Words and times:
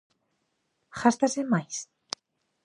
¿Gástase 0.99 1.41
máis? 1.51 1.75